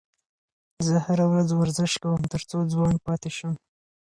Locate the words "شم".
3.37-3.53